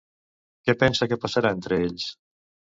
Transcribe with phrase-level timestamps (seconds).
[0.69, 2.11] Què pensa que passarà entre ells?